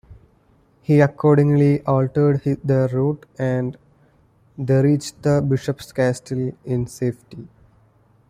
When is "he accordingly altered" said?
0.81-2.41